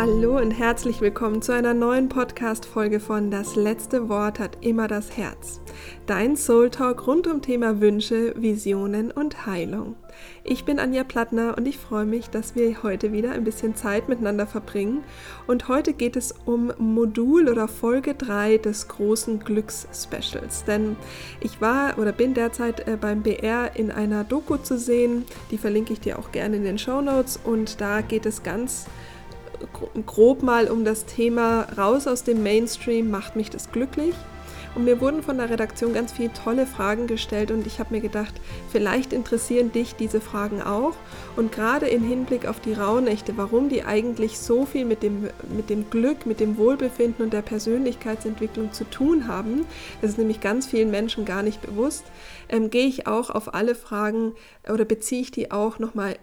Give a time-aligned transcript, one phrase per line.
[0.00, 5.14] Hallo und herzlich willkommen zu einer neuen Podcast-Folge von Das letzte Wort hat immer das
[5.18, 5.60] Herz.
[6.06, 9.96] Dein Soul Talk rund um Thema Wünsche, Visionen und Heilung.
[10.42, 14.08] Ich bin Anja Plattner und ich freue mich, dass wir heute wieder ein bisschen Zeit
[14.08, 15.04] miteinander verbringen.
[15.46, 20.64] Und heute geht es um Modul oder Folge 3 des großen Glücks-Specials.
[20.64, 20.96] Denn
[21.42, 25.26] ich war oder bin derzeit äh, beim BR in einer Doku zu sehen.
[25.50, 27.38] Die verlinke ich dir auch gerne in den Show Notes.
[27.44, 28.86] Und da geht es ganz
[30.06, 34.14] grob mal um das Thema raus aus dem Mainstream, macht mich das glücklich?
[34.74, 38.00] Und mir wurden von der Redaktion ganz viele tolle Fragen gestellt und ich habe mir
[38.00, 38.34] gedacht,
[38.70, 40.94] vielleicht interessieren dich diese Fragen auch.
[41.34, 45.70] Und gerade im Hinblick auf die Rauhnächte, warum die eigentlich so viel mit dem, mit
[45.70, 49.66] dem Glück, mit dem Wohlbefinden und der Persönlichkeitsentwicklung zu tun haben,
[50.00, 52.04] das ist nämlich ganz vielen Menschen gar nicht bewusst,
[52.50, 54.34] ähm, gehe ich auch auf alle Fragen
[54.68, 56.16] oder beziehe ich die auch nochmal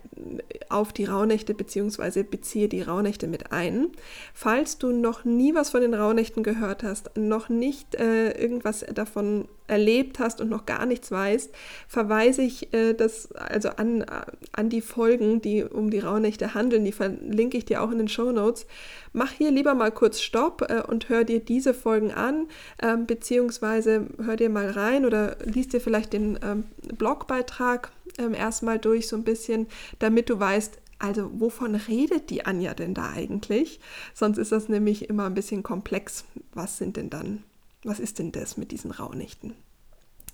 [0.69, 3.87] auf die Rauhnächte beziehungsweise beziehe die Rauhnächte mit ein.
[4.33, 9.47] Falls du noch nie was von den Rauhnächten gehört hast, noch nicht äh, irgendwas davon
[9.67, 11.51] erlebt hast und noch gar nichts weißt,
[11.87, 14.05] verweise ich äh, das also an,
[14.53, 16.85] an die Folgen, die um die Rauhnächte handeln.
[16.85, 18.65] Die verlinke ich dir auch in den Show Notes.
[19.13, 22.47] Mach hier lieber mal kurz Stopp äh, und hör dir diese Folgen an,
[22.81, 26.65] ähm, beziehungsweise hör dir mal rein oder liest dir vielleicht den ähm,
[26.97, 29.67] Blogbeitrag ähm, erstmal durch, so ein bisschen,
[29.99, 33.79] damit du weißt, also wovon redet die Anja denn da eigentlich?
[34.13, 36.25] Sonst ist das nämlich immer ein bisschen komplex.
[36.53, 37.43] Was sind denn dann
[37.87, 39.53] was ist denn das mit diesen Rauhnächten?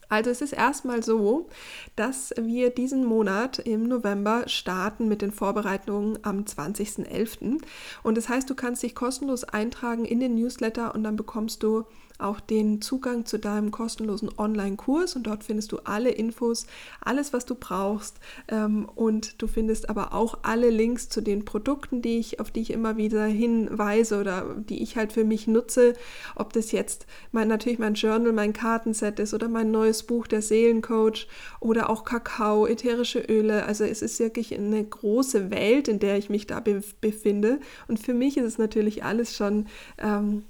[0.09, 1.47] Also es ist erstmal so,
[1.95, 7.61] dass wir diesen Monat im November starten mit den Vorbereitungen am 20.11.
[8.03, 11.85] Und das heißt, du kannst dich kostenlos eintragen in den Newsletter und dann bekommst du
[12.23, 16.65] auch den Zugang zu deinem kostenlosen Online-Kurs und dort findest du alle Infos,
[17.01, 18.19] alles, was du brauchst.
[18.47, 22.61] Ähm, und du findest aber auch alle Links zu den Produkten, die ich, auf die
[22.61, 25.93] ich immer wieder hinweise oder die ich halt für mich nutze,
[26.35, 30.41] ob das jetzt mein, natürlich mein Journal, mein Kartenset ist oder mein neues Buch, der
[30.41, 31.27] Seelencoach
[31.59, 33.65] oder auch Kakao, ätherische Öle.
[33.65, 36.61] Also es ist wirklich eine große Welt, in der ich mich da
[37.01, 37.59] befinde.
[37.87, 39.67] Und für mich ist es natürlich alles schon
[39.97, 40.43] ähm,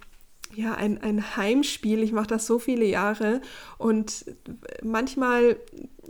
[0.56, 2.03] ja, ein, ein Heimspiel.
[2.03, 3.41] Ich mache das so viele Jahre
[3.78, 4.25] und
[4.81, 5.58] manchmal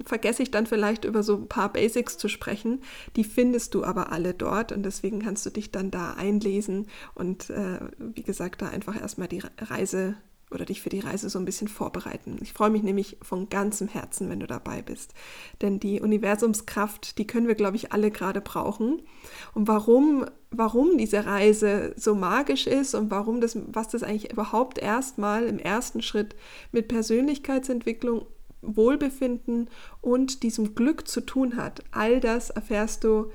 [0.06, 2.82] vergesse ich dann vielleicht über so ein paar Basics zu sprechen.
[3.16, 7.50] Die findest du aber alle dort und deswegen kannst du dich dann da einlesen und
[7.50, 10.16] äh, wie gesagt, da einfach erstmal die Reise
[10.54, 12.38] oder dich für die Reise so ein bisschen vorbereiten.
[12.42, 15.14] Ich freue mich nämlich von ganzem Herzen, wenn du dabei bist.
[15.62, 19.02] Denn die Universumskraft, die können wir, glaube ich, alle gerade brauchen.
[19.54, 24.78] Und warum, warum diese Reise so magisch ist und warum das, was das eigentlich überhaupt
[24.78, 26.36] erstmal im ersten Schritt
[26.72, 28.26] mit Persönlichkeitsentwicklung
[28.64, 29.70] Wohlbefinden
[30.02, 31.84] und diesem Glück zu tun hat.
[31.92, 33.30] All das erfährst du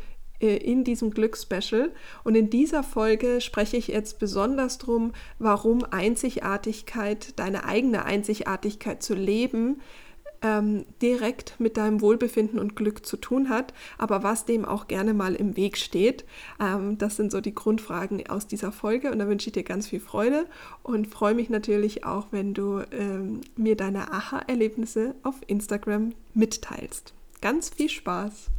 [0.46, 1.90] in diesem Glücksspecial.
[2.24, 9.14] Und in dieser Folge spreche ich jetzt besonders darum, warum Einzigartigkeit, deine eigene Einzigartigkeit zu
[9.14, 9.80] leben,
[10.42, 15.14] ähm, direkt mit deinem Wohlbefinden und Glück zu tun hat, aber was dem auch gerne
[15.14, 16.24] mal im Weg steht.
[16.60, 19.88] Ähm, das sind so die Grundfragen aus dieser Folge und da wünsche ich dir ganz
[19.88, 20.46] viel Freude
[20.82, 27.14] und freue mich natürlich auch, wenn du ähm, mir deine Aha-Erlebnisse auf Instagram mitteilst.
[27.40, 28.50] Ganz viel Spaß!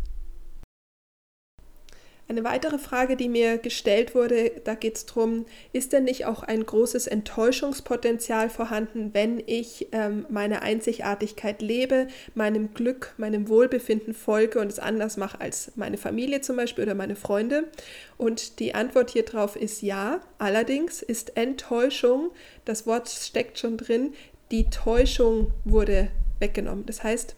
[2.30, 6.44] Eine weitere Frage, die mir gestellt wurde, da geht es darum, ist denn nicht auch
[6.44, 14.60] ein großes Enttäuschungspotenzial vorhanden, wenn ich ähm, meine Einzigartigkeit lebe, meinem Glück, meinem Wohlbefinden folge
[14.60, 17.68] und es anders mache als meine Familie zum Beispiel oder meine Freunde?
[18.20, 20.22] Und die Antwort hier drauf ist ja.
[20.38, 22.30] Allerdings ist Enttäuschung,
[22.64, 24.14] das Wort steckt schon drin,
[24.52, 26.86] die Täuschung wurde weggenommen.
[26.86, 27.36] Das heißt,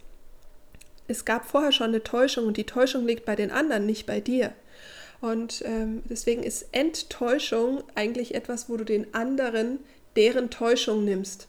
[1.08, 4.20] es gab vorher schon eine Täuschung und die Täuschung liegt bei den anderen, nicht bei
[4.20, 4.54] dir.
[5.22, 9.80] Und ähm, deswegen ist Enttäuschung eigentlich etwas, wo du den anderen
[10.16, 11.48] deren Täuschung nimmst.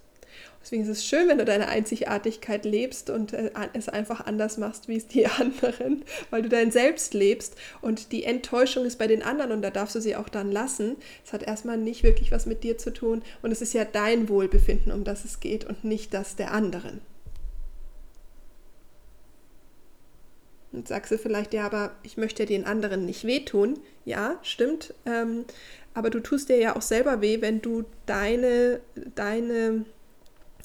[0.62, 4.86] Deswegen ist es schön, wenn du deine Einzigartigkeit lebst und äh, es einfach anders machst
[4.86, 9.22] wie es die anderen, weil du dein Selbst lebst und die Enttäuschung ist bei den
[9.22, 10.96] anderen und da darfst du sie auch dann lassen.
[11.25, 14.28] Es hat erstmal nicht wirklich was mit dir zu tun und es ist ja dein
[14.28, 17.00] Wohlbefinden, um das es geht und nicht das der anderen.
[20.72, 23.78] Und sagst du vielleicht, ja, aber ich möchte den anderen nicht wehtun.
[24.04, 24.94] Ja, stimmt.
[25.04, 25.44] Ähm,
[25.94, 28.80] aber du tust dir ja auch selber weh, wenn du deine,
[29.14, 29.84] deine,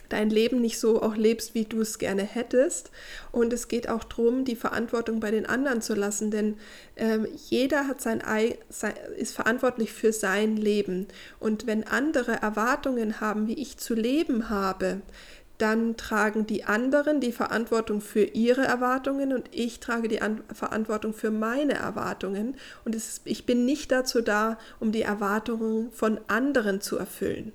[0.08, 2.92] dein Leben nicht so auch lebst, wie du es gerne hättest.
[3.34, 6.56] Und es geht auch darum, die Verantwortung bei den anderen zu lassen, denn
[6.96, 8.24] ähm, jeder hat sein,
[8.70, 11.08] sein, ist verantwortlich für sein Leben.
[11.42, 15.02] Und wenn andere Erwartungen haben, wie ich zu leben habe,
[15.58, 21.14] dann tragen die anderen die Verantwortung für ihre Erwartungen und ich trage die An Verantwortung
[21.14, 22.56] für meine Erwartungen.
[22.86, 27.54] Und ist, ich bin nicht dazu da, um die Erwartungen von anderen zu erfüllen.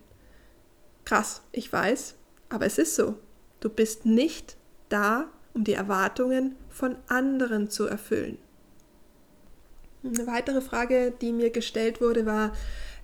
[1.05, 2.15] Krass, ich weiß,
[2.49, 3.17] aber es ist so.
[3.61, 4.57] Du bist nicht
[4.89, 8.39] da, um die Erwartungen von anderen zu erfüllen.
[10.05, 12.53] Eine weitere Frage, die mir gestellt wurde, war,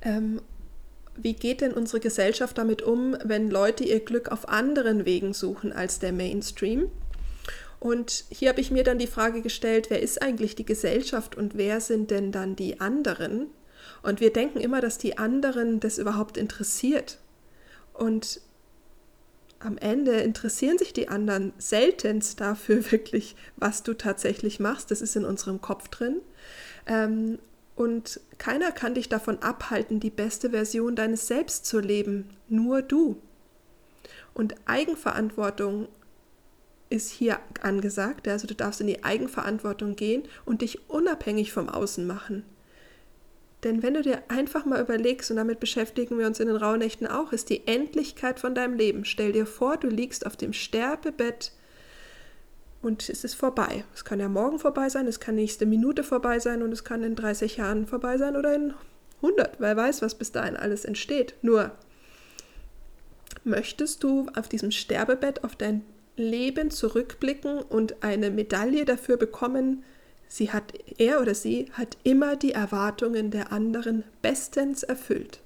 [0.02, 0.40] ähm,
[1.20, 5.72] wie geht denn unsere Gesellschaft damit um, wenn Leute ihr Glück auf anderen Wegen suchen
[5.72, 6.90] als der Mainstream?
[7.80, 11.56] Und hier habe ich mir dann die Frage gestellt, wer ist eigentlich die Gesellschaft und
[11.56, 13.48] wer sind denn dann die anderen?
[14.02, 17.18] Und wir denken immer, dass die anderen das überhaupt interessiert.
[17.92, 18.40] Und
[19.60, 24.90] am Ende interessieren sich die anderen seltenst dafür wirklich, was du tatsächlich machst.
[24.90, 26.20] Das ist in unserem Kopf drin.
[27.78, 33.22] Und keiner kann dich davon abhalten, die beste Version deines Selbst zu leben, nur du.
[34.34, 35.86] Und Eigenverantwortung
[36.90, 42.04] ist hier angesagt, also du darfst in die Eigenverantwortung gehen und dich unabhängig vom Außen
[42.04, 42.42] machen.
[43.62, 47.06] Denn wenn du dir einfach mal überlegst, und damit beschäftigen wir uns in den Rauhnächten
[47.06, 49.04] auch, ist die Endlichkeit von deinem Leben.
[49.04, 51.52] Stell dir vor, du liegst auf dem Sterbebett
[52.88, 53.84] und es ist vorbei.
[53.94, 57.04] Es kann ja morgen vorbei sein, es kann nächste Minute vorbei sein und es kann
[57.04, 58.72] in 30 Jahren vorbei sein oder in
[59.16, 59.60] 100.
[59.60, 61.34] Wer weiß, was bis dahin alles entsteht.
[61.42, 61.70] Nur,
[63.44, 65.84] möchtest du auf diesem Sterbebett auf dein
[66.16, 69.84] Leben zurückblicken und eine Medaille dafür bekommen,
[70.26, 75.40] sie hat, er oder sie hat immer die Erwartungen der anderen bestens erfüllt.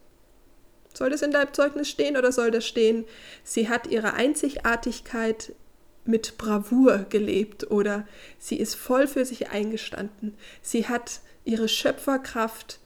[0.94, 3.05] Soll das in deinem Zeugnis stehen oder soll das stehen,
[3.43, 5.55] sie hat ihre Einzigartigkeit
[6.04, 8.06] mit Bravour gelebt oder
[8.38, 10.34] sie ist voll für sich eingestanden.
[10.60, 12.81] Sie hat ihre Schöpferkraft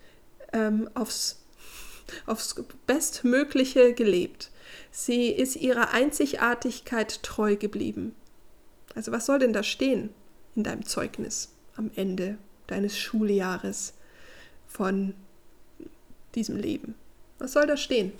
[0.52, 1.44] ähm, aufs,
[2.26, 2.54] aufs
[2.86, 4.50] Bestmögliche gelebt.
[4.90, 8.14] Sie ist ihrer Einzigartigkeit treu geblieben.
[8.94, 10.10] Also was soll denn da stehen
[10.54, 13.94] in deinem Zeugnis am Ende deines Schuljahres
[14.66, 15.14] von
[16.34, 16.94] diesem Leben?
[17.38, 18.12] Was soll da stehen?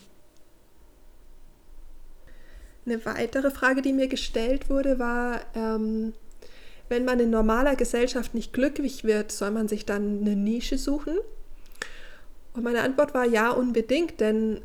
[2.87, 6.13] Eine weitere Frage, die mir gestellt wurde, war, ähm,
[6.89, 11.19] wenn man in normaler Gesellschaft nicht glücklich wird, soll man sich dann eine Nische suchen?
[12.55, 14.61] Und meine Antwort war ja, unbedingt, denn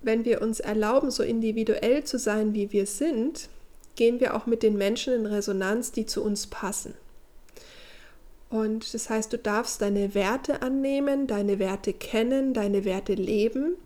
[0.00, 3.50] wenn wir uns erlauben, so individuell zu sein, wie wir sind,
[3.96, 6.94] gehen wir auch mit den Menschen in Resonanz, die zu uns passen.
[8.48, 13.76] Und das heißt, du darfst deine Werte annehmen, deine Werte kennen, deine Werte leben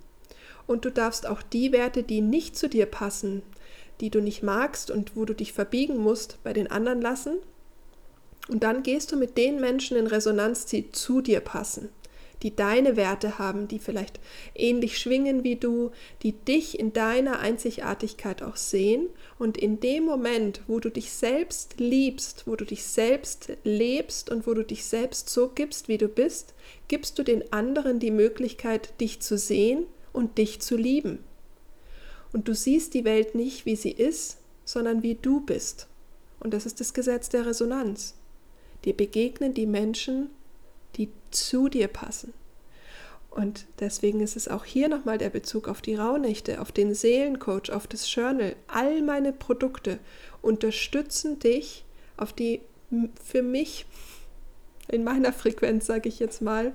[0.67, 3.43] und du darfst auch die Werte, die nicht zu dir passen,
[4.00, 7.38] die du nicht magst und wo du dich verbiegen musst, bei den anderen lassen.
[8.48, 11.88] Und dann gehst du mit den Menschen in Resonanz, die zu dir passen,
[12.43, 14.20] die deine Werte haben, die vielleicht
[14.54, 15.90] ähnlich schwingen wie du,
[16.22, 19.08] die dich in deiner Einzigartigkeit auch sehen.
[19.38, 24.46] Und in dem Moment, wo du dich selbst liebst, wo du dich selbst lebst und
[24.46, 26.54] wo du dich selbst so gibst, wie du bist,
[26.87, 31.25] gibst du den anderen die Möglichkeit, dich zu sehen und dich zu lieben.
[32.32, 35.87] Und du siehst die Welt nicht, wie sie ist, sondern wie du bist.
[36.40, 38.14] Und das ist das Gesetz der Resonanz.
[38.84, 40.31] Dir begegnen die Menschen,
[40.96, 42.32] die zu dir passen.
[43.31, 47.70] Und deswegen ist es auch hier nochmal der Bezug auf die Rauhnächte, auf den Seelencoach,
[47.70, 48.56] auf das Journal.
[48.67, 49.99] All meine Produkte
[50.40, 51.84] unterstützen dich
[52.17, 52.62] auf die
[53.22, 53.84] für mich
[54.88, 56.72] in meiner Frequenz, sage ich jetzt mal,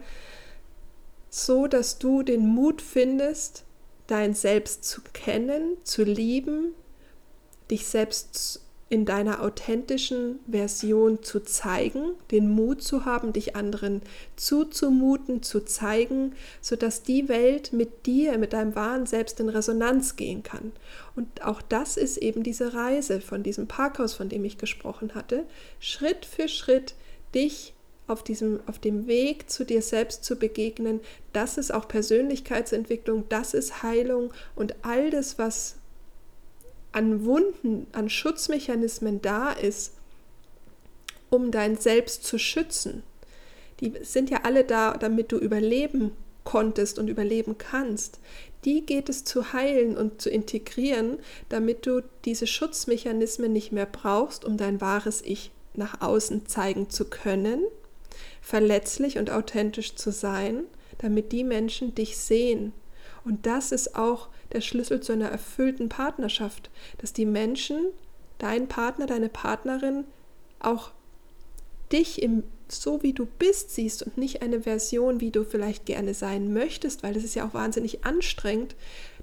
[1.30, 3.64] so dass du den Mut findest,
[4.12, 6.74] dein Selbst zu kennen, zu lieben,
[7.70, 14.02] dich selbst in deiner authentischen Version zu zeigen, den Mut zu haben, dich anderen
[14.36, 20.44] zuzumuten, zu zeigen, sodass die Welt mit dir, mit deinem wahren Selbst in Resonanz gehen
[20.44, 20.74] kann.
[21.16, 25.46] Und auch das ist eben diese Reise von diesem Parkhaus, von dem ich gesprochen hatte,
[25.80, 26.96] Schritt für Schritt
[27.34, 27.74] dich
[28.12, 31.00] auf, diesem, auf dem Weg zu dir selbst zu begegnen,
[31.34, 35.78] das ist auch Persönlichkeitsentwicklung, das ist Heilung und all das, was
[36.92, 39.94] an Wunden, an Schutzmechanismen da ist,
[41.30, 43.04] um dein Selbst zu schützen.
[43.80, 46.12] Die sind ja alle da, damit du überleben
[46.44, 48.20] konntest und überleben kannst.
[48.66, 51.18] Die geht es zu heilen und zu integrieren,
[51.50, 57.06] damit du diese Schutzmechanismen nicht mehr brauchst, um dein wahres Ich nach außen zeigen zu
[57.06, 57.64] können
[58.42, 60.64] verletzlich und authentisch zu sein,
[60.98, 62.74] damit die Menschen dich sehen.
[63.24, 67.86] Und das ist auch der Schlüssel zu einer erfüllten Partnerschaft, dass die Menschen,
[68.40, 70.06] dein Partner, deine Partnerin,
[70.60, 70.92] auch
[71.92, 72.44] dich im
[72.74, 77.04] so wie du bist siehst und nicht eine Version, wie du vielleicht gerne sein möchtest,
[77.04, 78.76] weil das ist ja auch wahnsinnig anstrengend,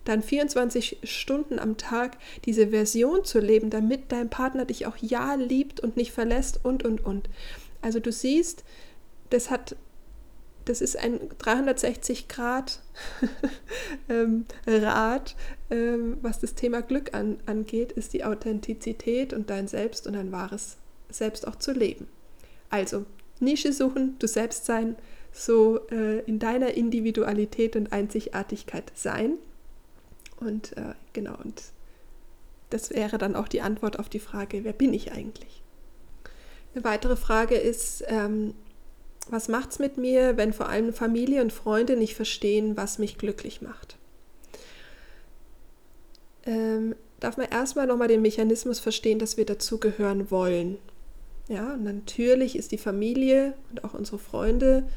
[0.05, 5.35] dann 24 Stunden am Tag diese Version zu leben, damit dein Partner dich auch ja
[5.35, 7.29] liebt und nicht verlässt und, und, und.
[7.83, 8.65] Also du siehst,
[9.31, 9.77] das hat
[10.69, 12.81] das ist ein 360 Grad
[14.11, 15.35] ähm, Rad,
[15.71, 20.31] ähm, was das Thema Glück an, angeht, ist die Authentizität und dein Selbst und dein
[20.31, 20.77] wahres
[21.09, 22.07] Selbst auch zu leben.
[22.69, 23.07] Also
[23.41, 24.97] Nische suchen, du selbst sein,
[25.33, 29.39] so äh, in deiner Individualität und Einzigartigkeit sein.
[30.39, 31.63] Und äh, genau, und
[32.71, 35.63] das wäre dann auch die Antwort auf die Frage, wer bin ich eigentlich?
[36.75, 38.55] Eine weitere Frage ist, ähm,
[39.31, 43.63] was macht's mit mir, wenn vor allem Familie und Freunde nicht verstehen, was mich glücklich
[43.63, 43.97] macht?
[46.45, 50.79] Ähm, darf man erstmal nochmal den Mechanismus verstehen, dass wir dazugehören wollen.
[51.49, 54.89] Ja, natürlich ist die Familie und auch unsere Freunde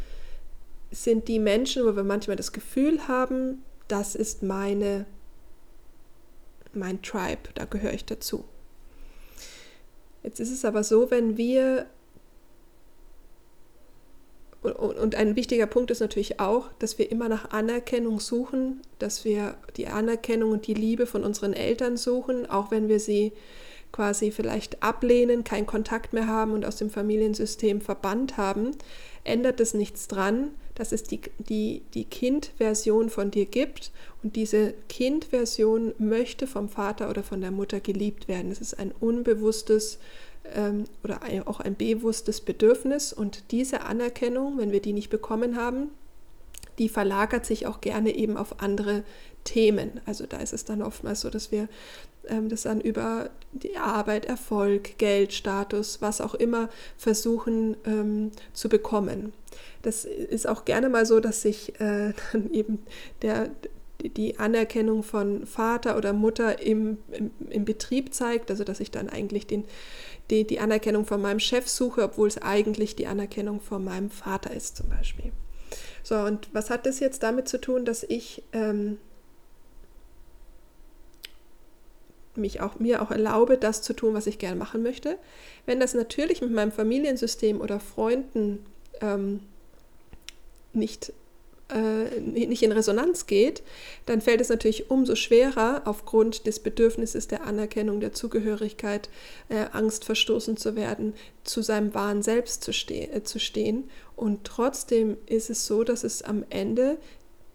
[0.92, 5.06] sind die Menschen, wo wir manchmal das Gefühl haben, das ist meine,
[6.74, 8.44] mein Tribe, da gehöre ich dazu.
[10.24, 11.88] Jetzt ist es aber so, wenn wir
[14.62, 19.56] und ein wichtiger Punkt ist natürlich auch, dass wir immer nach Anerkennung suchen, dass wir
[19.75, 23.34] die Anerkennung und die Liebe von unseren Eltern suchen, auch wenn wir sie
[23.91, 28.72] quasi vielleicht ablehnen, keinen Kontakt mehr haben und aus dem Familiensystem verbannt haben,
[29.24, 33.91] ändert es nichts dran, dass es die, die, die Kind-Version von dir gibt
[34.24, 38.51] und diese Kind-Version möchte vom Vater oder von der Mutter geliebt werden.
[38.51, 40.00] Es ist ein unbewusstes
[41.03, 43.13] oder ein, auch ein bewusstes Bedürfnis.
[43.13, 45.89] Und diese Anerkennung, wenn wir die nicht bekommen haben,
[46.77, 49.03] die verlagert sich auch gerne eben auf andere
[49.43, 50.01] Themen.
[50.05, 51.67] Also da ist es dann oftmals so, dass wir
[52.27, 58.69] ähm, das dann über die Arbeit, Erfolg, Geld, Status, was auch immer versuchen ähm, zu
[58.69, 59.33] bekommen.
[59.81, 62.79] Das ist auch gerne mal so, dass sich äh, dann eben
[63.21, 63.50] der,
[64.01, 69.10] die Anerkennung von Vater oder Mutter im, im, im Betrieb zeigt, also dass ich dann
[69.10, 69.65] eigentlich den
[70.30, 74.51] die, die Anerkennung von meinem Chef suche, obwohl es eigentlich die Anerkennung von meinem Vater
[74.51, 75.32] ist zum Beispiel.
[76.04, 78.98] So, und was hat das jetzt damit zu tun, dass ich ähm,
[82.36, 85.18] mich auch, mir auch erlaube, das zu tun, was ich gerne machen möchte?
[85.66, 88.66] Wenn das natürlich mit meinem Familiensystem oder Freunden
[89.01, 89.42] ähm,
[90.74, 91.13] nicht
[92.20, 93.63] nicht in Resonanz geht,
[94.06, 99.10] dann fällt es natürlich umso schwerer, aufgrund des Bedürfnisses der Anerkennung, der Zugehörigkeit,
[99.50, 101.13] äh, Angst verstoßen zu werden,
[101.44, 103.90] zu seinem wahren Selbst zu, ste äh, zu stehen.
[104.16, 106.98] Und trotzdem ist es so, dass es am Ende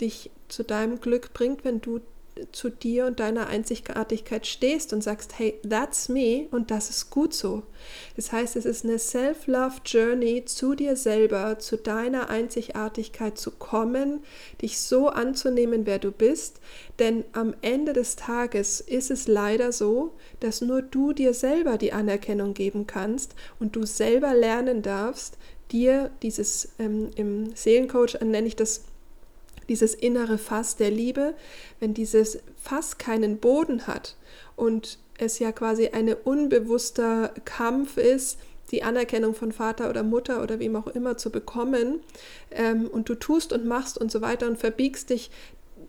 [0.01, 2.01] dich zu deinem Glück bringt, wenn du
[2.53, 7.33] zu dir und deiner Einzigartigkeit stehst und sagst, hey, that's me und das ist gut
[7.33, 7.63] so.
[8.17, 14.21] Das heißt, es ist eine Self-Love-Journey zu dir selber, zu deiner Einzigartigkeit zu kommen,
[14.61, 16.61] dich so anzunehmen, wer du bist.
[16.99, 21.93] Denn am Ende des Tages ist es leider so, dass nur du dir selber die
[21.93, 25.39] Anerkennung geben kannst und du selber lernen darfst,
[25.73, 28.85] dir dieses, ähm, im Seelencoach nenne ich das
[29.69, 31.35] dieses innere Fass der Liebe,
[31.81, 34.17] wenn dieses Fass keinen Boden hat
[34.55, 38.39] und es ja quasi ein unbewusster Kampf ist,
[38.71, 42.01] die Anerkennung von Vater oder Mutter oder wem auch immer zu bekommen
[42.51, 45.31] ähm, und du tust und machst und so weiter und verbiegst dich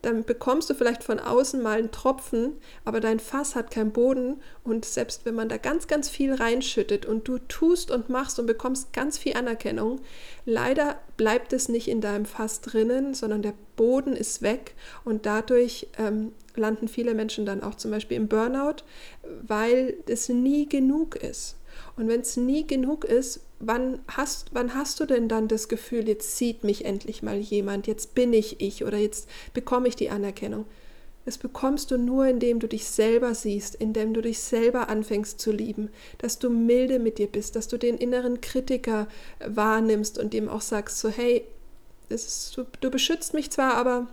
[0.01, 2.53] dann bekommst du vielleicht von außen mal einen Tropfen,
[2.86, 7.05] aber dein Fass hat keinen Boden und selbst wenn man da ganz, ganz viel reinschüttet
[7.05, 10.00] und du tust und machst und bekommst ganz viel Anerkennung,
[10.47, 15.87] leider bleibt es nicht in deinem Fass drinnen, sondern der Boden ist weg und dadurch
[15.97, 18.83] ähm, landen viele Menschen dann auch zum Beispiel im Burnout,
[19.45, 21.57] weil es nie genug ist.
[21.97, 26.07] Und wenn es nie genug ist, wann hast, wann hast du denn dann das Gefühl,
[26.07, 30.09] jetzt sieht mich endlich mal jemand, jetzt bin ich ich oder jetzt bekomme ich die
[30.09, 30.65] Anerkennung?
[31.27, 35.51] Das bekommst du nur, indem du dich selber siehst, indem du dich selber anfängst zu
[35.51, 39.10] lieben, dass du milde mit dir bist, dass du den inneren Kritiker
[39.46, 41.43] wahrnimmst und dem auch sagst, so hey,
[42.07, 44.07] ist, du, du beschützt mich zwar, aber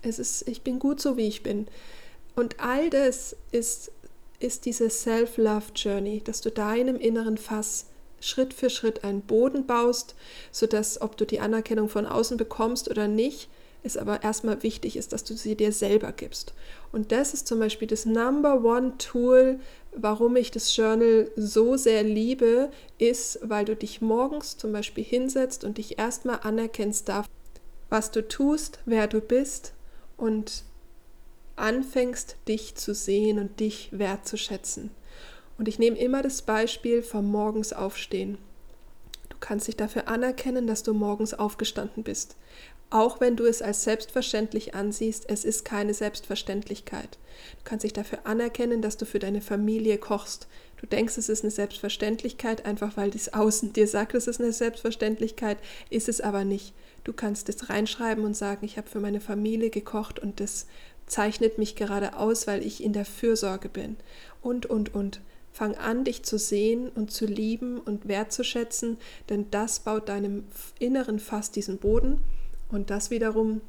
[0.00, 1.66] es ist, ich bin gut so, wie ich bin.
[2.34, 3.92] Und all das ist,
[4.40, 7.88] ist diese Self-Love-Journey, dass du deinem inneren Fass
[8.20, 10.14] Schritt für Schritt einen Boden baust,
[10.50, 13.50] sodass, ob du die Anerkennung von außen bekommst oder nicht,
[13.86, 16.54] es aber erstmal wichtig ist, dass du sie dir selber gibst.
[16.92, 19.60] Und das ist zum Beispiel das Number One Tool,
[19.96, 25.64] warum ich das Journal so sehr liebe, ist, weil du dich morgens zum Beispiel hinsetzt
[25.64, 27.26] und dich erstmal anerkennst darf,
[27.88, 29.72] was du tust, wer du bist
[30.16, 30.64] und
[31.56, 34.90] anfängst, dich zu sehen und dich wertzuschätzen.
[35.58, 38.38] Und ich nehme immer das Beispiel vom Morgens aufstehen.
[39.30, 42.36] Du kannst dich dafür anerkennen, dass du morgens aufgestanden bist.
[42.90, 47.18] Auch wenn du es als selbstverständlich ansiehst, es ist keine Selbstverständlichkeit.
[47.58, 50.46] Du kannst dich dafür anerkennen, dass du für deine Familie kochst.
[50.80, 54.52] Du denkst, es ist eine Selbstverständlichkeit, einfach weil dies Außen dir sagt, es ist eine
[54.52, 55.58] Selbstverständlichkeit,
[55.90, 56.74] ist es aber nicht.
[57.02, 60.66] Du kannst es reinschreiben und sagen, ich habe für meine Familie gekocht und das
[61.06, 63.96] zeichnet mich gerade aus, weil ich in der Fürsorge bin.
[64.42, 65.20] Und, und, und.
[65.50, 68.98] Fang an, dich zu sehen und zu lieben und wertzuschätzen,
[69.30, 70.44] denn das baut deinem
[70.78, 72.20] Inneren fast diesen Boden
[72.70, 73.60] und das wiederum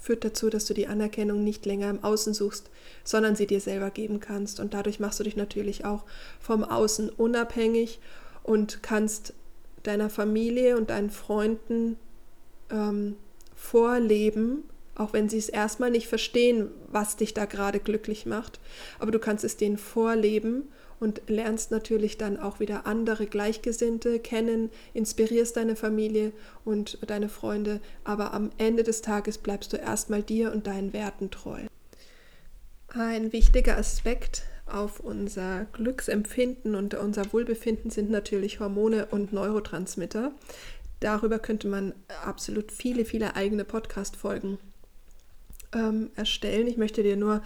[0.00, 2.70] führt dazu, dass du die Anerkennung nicht länger im Außen suchst,
[3.04, 4.60] sondern sie dir selber geben kannst.
[4.60, 6.04] Und dadurch machst du dich natürlich auch
[6.40, 8.00] vom Außen unabhängig
[8.42, 9.32] und kannst
[9.82, 11.96] deiner Familie und deinen Freunden
[12.70, 13.16] ähm,
[13.54, 14.64] vorleben,
[14.94, 18.60] auch wenn sie es erstmal nicht verstehen, was dich da gerade glücklich macht.
[18.98, 20.64] Aber du kannst es denen vorleben
[21.00, 26.32] und lernst natürlich dann auch wieder andere Gleichgesinnte kennen, inspirierst deine Familie
[26.64, 31.30] und deine Freunde, aber am Ende des Tages bleibst du erstmal dir und deinen Werten
[31.30, 31.60] treu.
[32.88, 40.32] Ein wichtiger Aspekt auf unser Glücksempfinden und unser Wohlbefinden sind natürlich Hormone und Neurotransmitter.
[41.00, 44.58] Darüber könnte man absolut viele, viele eigene Podcast-Folgen
[45.72, 46.66] ähm, erstellen.
[46.66, 47.42] Ich möchte dir nur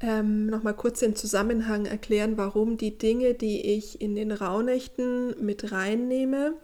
[0.00, 5.72] ähm, nochmal kurz den Zusammenhang erklären, warum die Dinge, die ich in den Rauhnächten mit
[5.72, 6.54] reinnehme,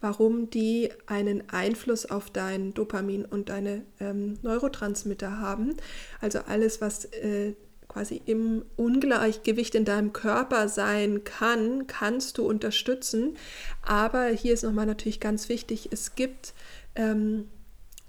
[0.00, 5.76] warum die einen Einfluss auf dein Dopamin und deine ähm, Neurotransmitter haben.
[6.20, 7.54] Also alles, was äh,
[7.86, 13.36] quasi im Ungleichgewicht in deinem Körper sein kann, kannst du unterstützen.
[13.82, 16.54] Aber hier ist nochmal natürlich ganz wichtig, es gibt
[16.94, 17.48] ähm,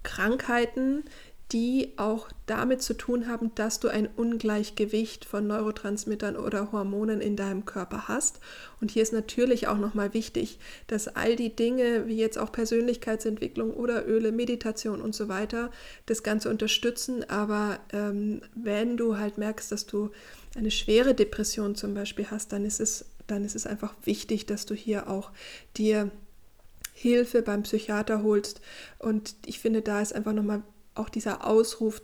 [0.03, 1.03] Krankheiten,
[1.51, 7.35] die auch damit zu tun haben, dass du ein Ungleichgewicht von Neurotransmittern oder Hormonen in
[7.35, 8.39] deinem Körper hast.
[8.79, 13.73] Und hier ist natürlich auch nochmal wichtig, dass all die Dinge, wie jetzt auch Persönlichkeitsentwicklung
[13.73, 15.71] oder Öle, Meditation und so weiter,
[16.05, 17.29] das Ganze unterstützen.
[17.29, 20.11] Aber ähm, wenn du halt merkst, dass du
[20.55, 24.65] eine schwere Depression zum Beispiel hast, dann ist es, dann ist es einfach wichtig, dass
[24.65, 25.31] du hier auch
[25.75, 26.11] dir
[26.93, 28.61] Hilfe beim Psychiater holst.
[28.99, 30.61] Und ich finde, da ist einfach nochmal
[30.95, 32.01] auch dieser Ausruf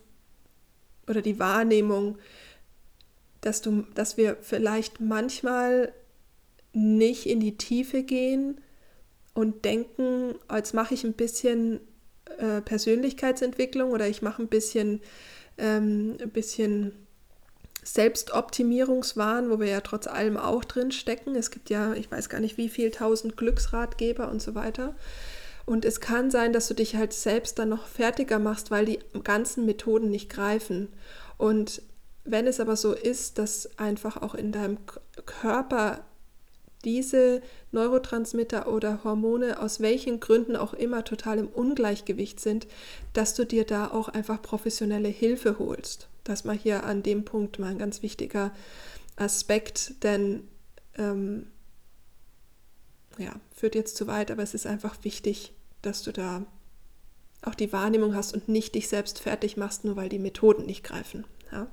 [1.07, 2.17] oder die Wahrnehmung,
[3.41, 5.93] dass, du, dass wir vielleicht manchmal
[6.73, 8.59] nicht in die Tiefe gehen
[9.33, 11.79] und denken, als mache ich ein bisschen
[12.37, 15.01] äh, Persönlichkeitsentwicklung oder ich mache ein bisschen,
[15.57, 16.93] ähm, ein bisschen
[17.83, 21.35] Selbstoptimierungswahn, wo wir ja trotz allem auch drin stecken.
[21.35, 24.95] Es gibt ja, ich weiß gar nicht, wie viel tausend Glücksratgeber und so weiter.
[25.67, 28.99] Und es kann sein, dass du dich halt selbst dann noch fertiger machst, weil die
[29.25, 30.87] ganzen Methoden nicht greifen.
[31.37, 31.81] Und
[32.23, 34.77] wenn es aber so ist, dass einfach auch in deinem
[35.25, 36.05] Körper
[36.85, 37.41] diese
[37.73, 42.65] Neurotransmitter oder Hormone aus welchen Gründen auch immer total im Ungleichgewicht sind,
[43.11, 46.07] dass du dir da auch einfach professionelle Hilfe holst.
[46.23, 48.53] Das mal hier an dem Punkt mal ein ganz wichtiger
[49.17, 50.47] Aspekt, denn
[50.97, 51.47] ähm,
[53.17, 56.45] ja, führt jetzt zu weit, aber es ist einfach wichtig, dass du da
[57.41, 60.83] auch die Wahrnehmung hast und nicht dich selbst fertig machst, nur weil die Methoden nicht
[60.83, 61.25] greifen.
[61.51, 61.67] Ja.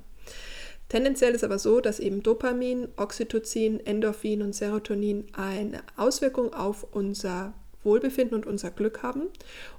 [0.89, 7.55] Tendenziell ist aber so, dass eben Dopamin, Oxytocin, Endorphin und Serotonin eine Auswirkung auf unser
[7.83, 9.23] Wohlbefinden und unser Glück haben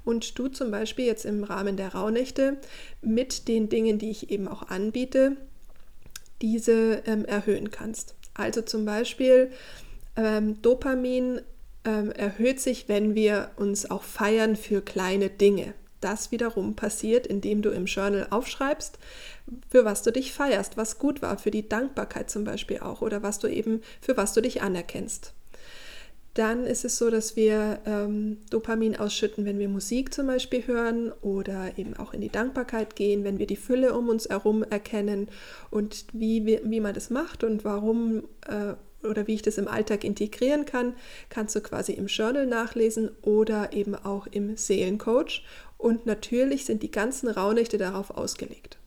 [0.04, 2.58] und du zum Beispiel jetzt im Rahmen der Rauhnächte
[3.02, 5.36] mit den Dingen, die ich eben auch anbiete,
[6.42, 8.14] diese ähm, erhöhen kannst.
[8.34, 9.50] Also zum Beispiel
[10.16, 11.40] ähm, Dopamin
[11.86, 15.72] ähm, erhöht sich, wenn wir uns auch feiern für kleine Dinge.
[16.00, 18.98] Das wiederum passiert, indem du im Journal aufschreibst,
[19.70, 23.22] für was du dich feierst, was gut war, für die Dankbarkeit zum Beispiel auch oder
[23.22, 25.32] was du eben, für was du dich anerkennst.
[26.34, 31.10] Dann ist es so, dass wir ähm, Dopamin ausschütten, wenn wir Musik zum Beispiel hören
[31.22, 35.28] oder eben auch in die Dankbarkeit gehen, wenn wir die Fülle um uns herum erkennen
[35.70, 38.74] und wie, wie, man das macht und warum äh,
[39.06, 40.94] oder wie ich das im Alltag integrieren kann,
[41.28, 45.42] kannst du quasi im Journal nachlesen oder eben auch im Seelencoach.
[45.78, 48.78] Und natürlich sind die ganzen Rauhnächte darauf ausgelegt.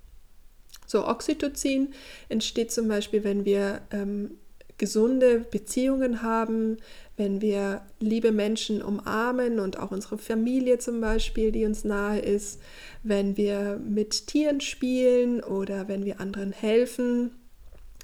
[0.87, 1.93] So, Oxytocin
[2.29, 4.31] entsteht zum Beispiel, wenn wir ähm,
[4.79, 6.77] gesunde Beziehungen haben,
[7.15, 12.59] wenn wir liebe Menschen umarmen und auch unsere Familie zum Beispiel, die uns nahe ist,
[13.03, 17.31] wenn wir mit Tieren spielen oder wenn wir anderen helfen,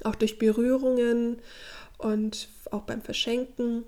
[0.03, 1.37] auch durch Berührungen
[2.05, 3.83] und auch beim Verschenken.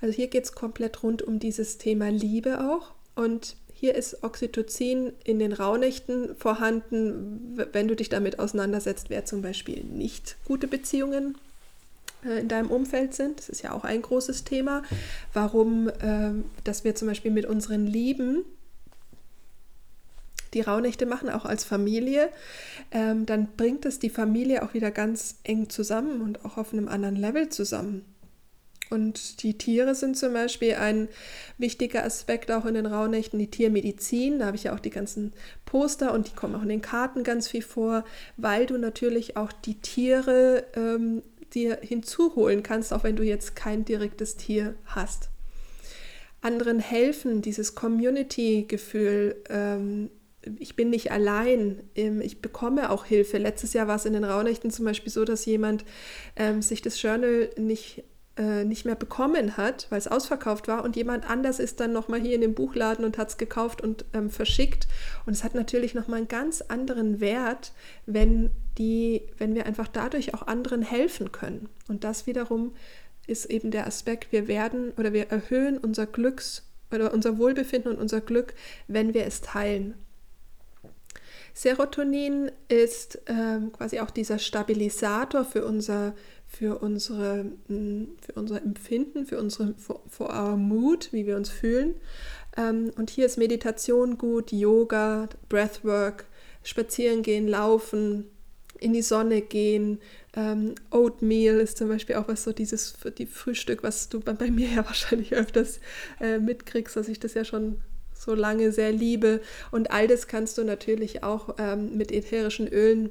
[0.00, 2.92] Also hier geht es komplett rund um dieses Thema Liebe auch.
[3.14, 9.42] Und hier ist Oxytocin in den Rauhnächten vorhanden, wenn du dich damit auseinandersetzt, wer zum
[9.42, 11.36] Beispiel nicht gute Beziehungen
[12.24, 13.38] äh, in deinem Umfeld sind.
[13.38, 14.82] Das ist ja auch ein großes Thema.
[15.32, 16.32] Warum, äh,
[16.64, 18.44] dass wir zum Beispiel mit unseren Lieben
[20.54, 22.28] die Rauhnächte machen, auch als Familie,
[22.90, 26.88] ähm, dann bringt es die Familie auch wieder ganz eng zusammen und auch auf einem
[26.88, 28.04] anderen Level zusammen.
[28.92, 31.08] Und die Tiere sind zum Beispiel ein
[31.56, 34.38] wichtiger Aspekt auch in den Rauhnächten, die Tiermedizin.
[34.38, 35.32] Da habe ich ja auch die ganzen
[35.64, 38.04] Poster und die kommen auch in den Karten ganz viel vor,
[38.36, 41.22] weil du natürlich auch die Tiere ähm,
[41.54, 45.30] dir hinzuholen kannst, auch wenn du jetzt kein direktes Tier hast.
[46.42, 50.10] Anderen helfen, dieses Community-Gefühl ähm,
[50.58, 53.38] ich bin nicht allein, ähm, ich bekomme auch Hilfe.
[53.38, 55.84] Letztes Jahr war es in den Raunächten zum Beispiel so, dass jemand
[56.36, 58.04] ähm, sich das Journal nicht,
[58.36, 62.20] äh, nicht mehr bekommen hat, weil es ausverkauft war und jemand anders ist dann nochmal
[62.20, 64.88] hier in dem Buchladen und hat es gekauft und ähm, verschickt.
[65.26, 67.72] Und es hat natürlich nochmal einen ganz anderen Wert,
[68.06, 71.68] wenn, die, wenn wir einfach dadurch auch anderen helfen können.
[71.88, 72.72] Und das wiederum
[73.28, 77.98] ist eben der Aspekt, wir werden oder wir erhöhen unser Glücks oder unser Wohlbefinden und
[77.98, 78.54] unser Glück,
[78.88, 79.94] wenn wir es teilen.
[81.54, 86.14] Serotonin ist ähm, quasi auch dieser Stabilisator für unser,
[86.46, 91.50] für unsere, mm, für unser Empfinden, für unsere, for, for our mood, wie wir uns
[91.50, 91.94] fühlen.
[92.56, 96.26] Ähm, und hier ist Meditation gut, Yoga, Breathwork,
[96.62, 98.30] Spazieren gehen, Laufen,
[98.78, 100.00] in die Sonne gehen.
[100.34, 104.50] Ähm, Oatmeal ist zum Beispiel auch was so dieses die Frühstück, was du bei, bei
[104.50, 105.80] mir ja wahrscheinlich öfters
[106.20, 107.78] äh, mitkriegst, dass ich das ja schon
[108.22, 109.40] so lange sehr liebe.
[109.70, 113.10] Und all das kannst du natürlich auch ähm, mit ätherischen Ölen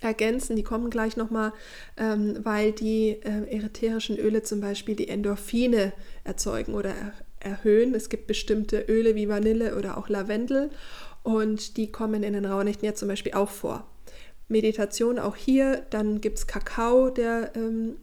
[0.00, 0.56] ergänzen.
[0.56, 1.52] Die kommen gleich nochmal,
[1.96, 5.92] ähm, weil die äh, ätherischen Öle zum Beispiel die Endorphine
[6.24, 7.12] erzeugen oder er
[7.46, 7.94] erhöhen.
[7.94, 10.70] Es gibt bestimmte Öle wie Vanille oder auch Lavendel
[11.22, 13.86] und die kommen in den Rauhnächten ja zum Beispiel auch vor.
[14.48, 17.96] Meditation auch hier, dann gibt es Kakao, der ähm,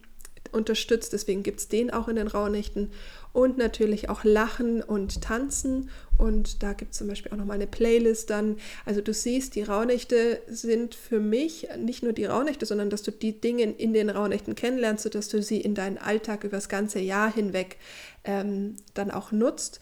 [0.53, 2.91] unterstützt, deswegen gibt es den auch in den Rauhnächten
[3.33, 5.89] und natürlich auch Lachen und Tanzen.
[6.17, 8.57] Und da gibt es zum Beispiel auch nochmal eine Playlist dann.
[8.85, 13.11] Also du siehst, die Rauhnächte sind für mich nicht nur die Rauhnächte, sondern dass du
[13.11, 16.99] die Dinge in den Rauhnächten kennenlernst, sodass du sie in deinen Alltag über das ganze
[16.99, 17.77] Jahr hinweg
[18.23, 19.79] ähm, dann auch nutzt.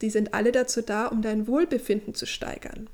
[0.00, 2.88] Die sind alle dazu da, um dein Wohlbefinden zu steigern.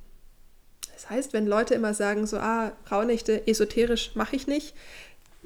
[0.96, 4.74] Das heißt, wenn Leute immer sagen, so, ah, Rauhnächte esoterisch mache ich nicht,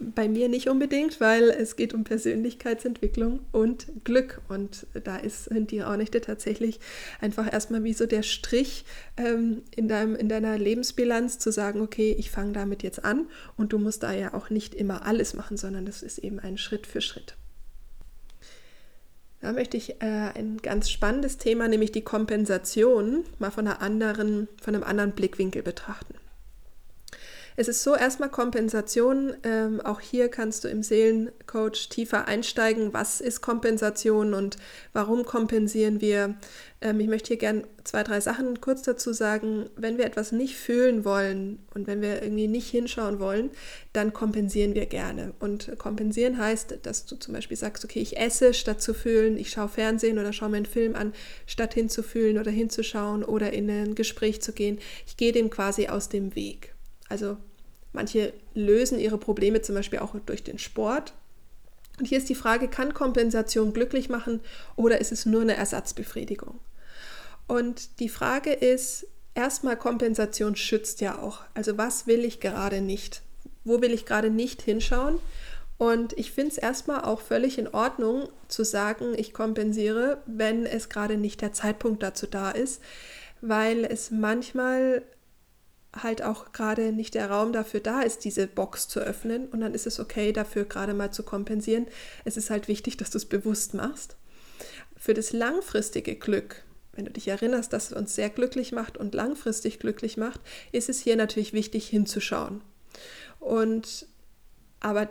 [0.01, 4.41] bei mir nicht unbedingt, weil es geht um Persönlichkeitsentwicklung und Glück.
[4.49, 6.81] Und da ist, die Raunächte tatsächlich
[7.21, 8.85] einfach erstmal wie so der Strich
[9.17, 13.73] ähm, in, deinem, in deiner Lebensbilanz zu sagen, okay, ich fange damit jetzt an und
[13.73, 16.87] du musst da ja auch nicht immer alles machen, sondern das ist eben ein Schritt
[16.87, 17.37] für Schritt.
[19.41, 24.75] Da möchte ich äh, ein ganz spannendes Thema, nämlich die Kompensation, mal von, anderen, von
[24.75, 26.15] einem anderen Blickwinkel betrachten.
[27.61, 29.35] Es ist so erstmal Kompensation.
[29.43, 32.95] Ähm, auch hier kannst du im Seelencoach tiefer einsteigen.
[32.95, 34.57] Was ist Kompensation und
[34.95, 36.37] warum kompensieren wir?
[36.81, 39.69] Ähm, ich möchte hier gerne zwei, drei Sachen kurz dazu sagen.
[39.77, 43.51] Wenn wir etwas nicht fühlen wollen und wenn wir irgendwie nicht hinschauen wollen,
[43.93, 45.35] dann kompensieren wir gerne.
[45.39, 49.51] Und kompensieren heißt, dass du zum Beispiel sagst, okay, ich esse statt zu fühlen, ich
[49.51, 51.13] schaue Fernsehen oder schaue mir einen Film an,
[51.45, 54.79] statt hinzufühlen oder hinzuschauen oder in ein Gespräch zu gehen.
[55.07, 56.73] Ich gehe dem quasi aus dem Weg.
[57.11, 57.37] Also
[57.93, 61.13] Manche lösen ihre Probleme zum Beispiel auch durch den Sport.
[61.99, 64.41] Und hier ist die Frage, kann Kompensation glücklich machen
[64.77, 66.59] oder ist es nur eine Ersatzbefriedigung?
[67.47, 71.43] Und die Frage ist, erstmal Kompensation schützt ja auch.
[71.55, 73.23] Also was will ich gerade nicht?
[73.65, 75.19] Wo will ich gerade nicht hinschauen?
[75.77, 80.91] Und ich finde es erstmal auch völlig in Ordnung zu sagen, ich kompensiere, wenn es
[80.91, 82.83] gerade nicht der Zeitpunkt dazu da ist,
[83.41, 85.03] weil es manchmal
[85.93, 89.49] halt auch gerade nicht der Raum dafür da ist, diese Box zu öffnen.
[89.49, 91.87] Und dann ist es okay, dafür gerade mal zu kompensieren.
[92.25, 94.17] Es ist halt wichtig, dass du es bewusst machst.
[94.97, 99.15] Für das langfristige Glück, wenn du dich erinnerst, dass es uns sehr glücklich macht und
[99.15, 100.41] langfristig glücklich macht,
[100.73, 102.63] ist es hier natürlich wichtig hinzuschauen.
[103.39, 104.07] Und
[104.81, 105.09] aber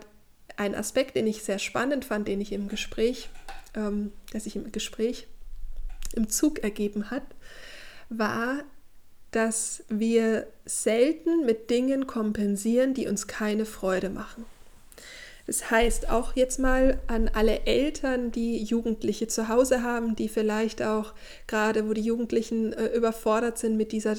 [0.56, 3.30] ein Aspekt, den ich sehr spannend fand, den ich im Gespräch,
[3.74, 5.26] ähm, der sich im Gespräch
[6.14, 7.22] im Zug ergeben hat,
[8.08, 8.64] war,
[9.30, 14.44] dass wir selten mit Dingen kompensieren, die uns keine Freude machen.
[15.46, 20.80] Das heißt, auch jetzt mal an alle Eltern, die Jugendliche zu Hause haben, die vielleicht
[20.80, 21.12] auch
[21.48, 24.14] gerade, wo die Jugendlichen äh, überfordert sind mit, dieser,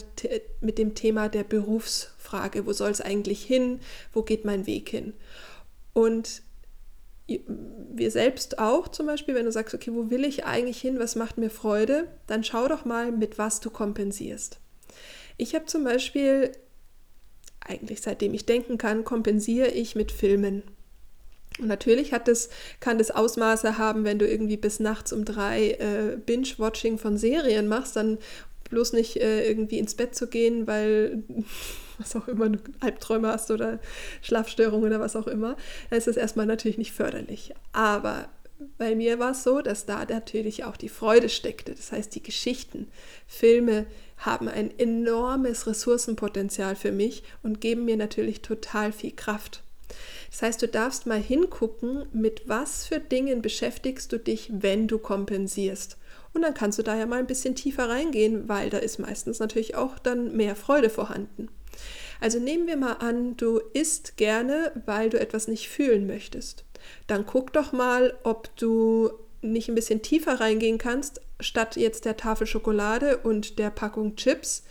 [0.59, 3.79] mit dem Thema der Berufsfrage, wo soll es eigentlich hin,
[4.11, 5.13] wo geht mein Weg hin?
[5.93, 6.41] Und
[7.27, 11.15] wir selbst auch zum Beispiel, wenn du sagst, okay, wo will ich eigentlich hin, was
[11.15, 14.59] macht mir Freude, dann schau doch mal, mit was du kompensierst.
[15.41, 16.51] Ich habe zum Beispiel,
[17.61, 20.61] eigentlich seitdem ich denken kann, kompensiere ich mit Filmen.
[21.57, 22.49] Und natürlich hat das,
[22.79, 27.67] kann das Ausmaße haben, wenn du irgendwie bis nachts um drei äh, Binge-Watching von Serien
[27.67, 28.19] machst, dann
[28.69, 31.23] bloß nicht äh, irgendwie ins Bett zu gehen, weil
[31.97, 33.79] was auch immer, du Albträume hast oder
[34.21, 35.57] Schlafstörungen oder was auch immer,
[35.89, 37.55] dann ist das erstmal natürlich nicht förderlich.
[37.71, 38.29] Aber
[38.77, 41.73] bei mir war es so, dass da natürlich auch die Freude steckte.
[41.73, 42.89] Das heißt, die Geschichten,
[43.25, 43.87] Filme
[44.21, 49.63] haben ein enormes Ressourcenpotenzial für mich und geben mir natürlich total viel Kraft.
[50.29, 54.97] Das heißt, du darfst mal hingucken, mit was für Dingen beschäftigst du dich, wenn du
[54.97, 55.97] kompensierst.
[56.33, 59.39] Und dann kannst du da ja mal ein bisschen tiefer reingehen, weil da ist meistens
[59.39, 61.49] natürlich auch dann mehr Freude vorhanden.
[62.21, 66.63] Also nehmen wir mal an, du isst gerne, weil du etwas nicht fühlen möchtest.
[67.07, 72.17] Dann guck doch mal, ob du nicht ein bisschen tiefer reingehen kannst, statt jetzt der
[72.17, 74.63] Tafel Schokolade und der Packung Chips,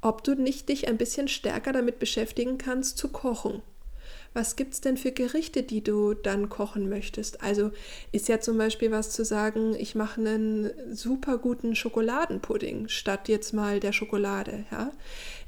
[0.00, 3.62] ob du nicht dich ein bisschen stärker damit beschäftigen kannst zu kochen
[4.34, 7.42] was gibt es denn für Gerichte, die du dann kochen möchtest?
[7.42, 7.70] Also
[8.12, 13.52] ist ja zum Beispiel was zu sagen, ich mache einen super guten Schokoladenpudding statt jetzt
[13.52, 14.64] mal der Schokolade.
[14.70, 14.90] Ja?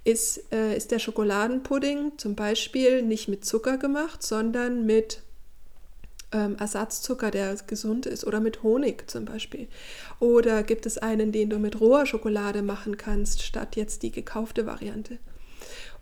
[0.04, 5.22] Ist, äh, ist der Schokoladenpudding zum Beispiel nicht mit Zucker gemacht, sondern mit
[6.34, 9.68] ähm, Ersatzzucker, der gesund ist, oder mit Honig zum Beispiel.
[10.20, 14.66] Oder gibt es einen, den du mit roher Schokolade machen kannst, statt jetzt die gekaufte
[14.66, 15.18] Variante?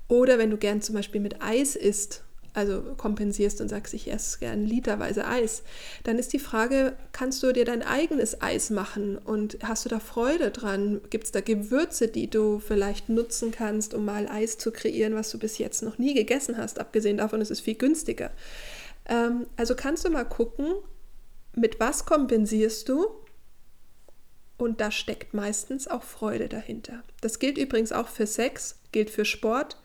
[0.09, 4.38] Oder wenn du gern zum Beispiel mit Eis isst also kompensierst und sagst, ich esse
[4.38, 5.62] gern literweise Eis,
[6.05, 10.01] dann ist die Frage, kannst du dir dein eigenes Eis machen und hast du da
[10.01, 11.01] Freude dran?
[11.09, 15.31] Gibt es da Gewürze, die du vielleicht nutzen kannst, um mal Eis zu kreieren, was
[15.31, 16.79] du bis jetzt noch nie gegessen hast?
[16.79, 18.31] Abgesehen davon ist es viel günstiger.
[19.07, 20.75] Ähm, also kannst du mal gucken,
[21.55, 23.07] mit was kompensierst du?
[24.59, 27.03] Und da steckt meistens auch Freude dahinter.
[27.21, 29.77] Das gilt übrigens auch für Sex, gilt für Sport,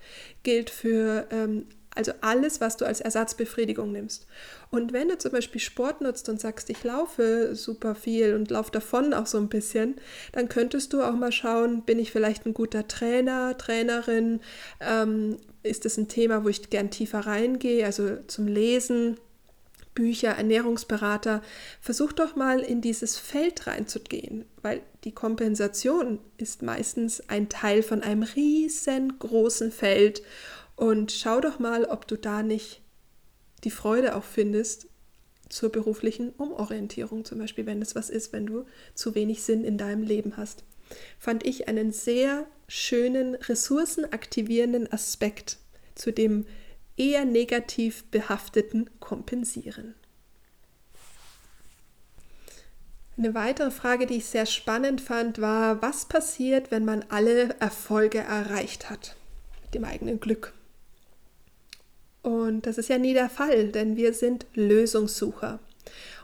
[0.44, 1.66] gilt für ähm,
[1.98, 4.28] also alles, was du als Ersatzbefriedigung nimmst.
[4.70, 8.72] Und wenn du zum Beispiel Sport nutzt und sagst, ich laufe super viel und laufe
[8.72, 9.96] davon auch so ein bisschen,
[10.32, 14.42] dann könntest du auch mal schauen, bin ich vielleicht ein guter Trainer, Trainerin?
[14.80, 19.18] Ähm, ist das ein Thema, wo ich gern tiefer reingehe, also zum Lesen?
[19.98, 21.42] Bücher, Ernährungsberater,
[21.82, 28.04] versuch doch mal in dieses Feld reinzugehen, weil die Kompensation ist meistens ein Teil von
[28.04, 30.22] einem riesengroßen Feld
[30.76, 32.82] und schau doch mal, ob du da nicht
[33.64, 34.86] die Freude auch findest
[35.50, 39.80] zur beruflichen Umorientierung, zum Beispiel, wenn es was ist, wenn du zu wenig Sinn in
[39.80, 40.64] deinem Leben hast.
[41.20, 45.58] Fand ich einen sehr schönen, ressourcenaktivierenden Aspekt
[45.96, 46.46] zu dem
[46.98, 49.96] eher negativ behafteten Kompensieren.
[53.18, 58.20] Eine weitere Frage, die ich sehr spannend fand, war, was passiert, wenn man alle Erfolge
[58.20, 59.16] erreicht hat
[59.64, 60.54] mit dem eigenen Glück?
[62.22, 65.60] Und das ist ja nie der Fall, denn wir sind Lösungssucher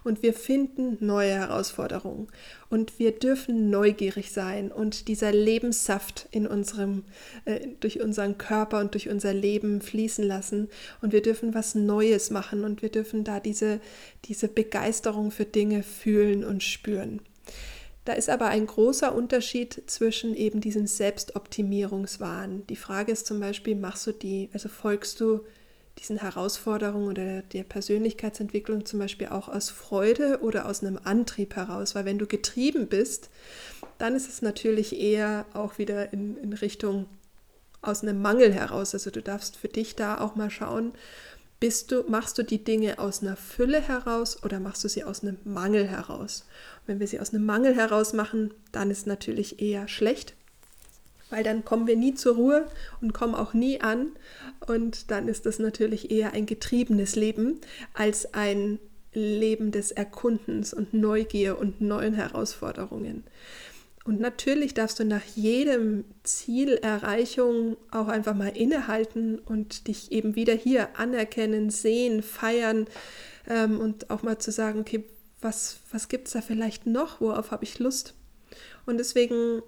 [0.04, 2.28] und wir finden neue Herausforderungen.
[2.70, 4.72] Und wir dürfen neugierig sein.
[4.72, 7.04] Und dieser Lebenssaft in unserem
[7.46, 10.70] äh, durch unseren Körper und durch unser Leben fließen lassen.
[11.02, 12.64] Und wir dürfen was Neues machen.
[12.64, 13.80] Und wir dürfen da diese
[14.26, 17.22] diese Begeisterung für Dinge fühlen und spüren.
[18.06, 22.68] Da ist aber ein großer Unterschied zwischen eben diesem Selbstoptimierungswahn.
[22.68, 25.46] Die Frage ist zum Beispiel, machst du die, also folgst du
[26.00, 31.96] diesen Herausforderungen oder der Persönlichkeitsentwicklung zum Beispiel auch aus Freude oder aus einem Antrieb heraus.
[31.96, 33.30] Weil wenn du getrieben bist,
[33.98, 37.06] dann ist es natürlich eher auch wieder in, in Richtung
[37.82, 38.94] aus einem Mangel heraus.
[38.94, 40.94] Also du darfst für dich da auch mal schauen,
[41.60, 45.22] bist du, machst du die Dinge aus einer Fülle heraus oder machst du sie aus
[45.22, 46.46] einem Mangel heraus?
[46.82, 50.36] Und wenn wir sie aus einem Mangel heraus machen, dann ist natürlich eher schlecht,
[51.34, 52.68] weil dann kommen wir nie zur Ruhe
[53.02, 54.12] und kommen auch nie an.
[54.68, 57.60] Und dann ist das natürlich eher ein getriebenes Leben
[57.96, 58.78] als ein
[59.14, 63.24] Leben des Erkundens und Neugier und neuen Herausforderungen.
[64.06, 70.54] Und natürlich darfst du nach jedem Zielerreichung auch einfach mal innehalten und dich eben wieder
[70.54, 72.86] hier anerkennen, sehen, feiern
[73.50, 75.04] ähm, und auch mal zu sagen, okay,
[75.42, 78.14] was, was gibt es da vielleicht noch, worauf habe ich Lust?
[78.86, 79.64] Und deswegen